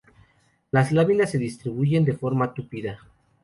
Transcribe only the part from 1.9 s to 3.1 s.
de forma tupida.